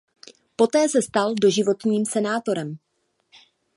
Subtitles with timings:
[0.57, 2.77] Poté se stal doživotním senátorem.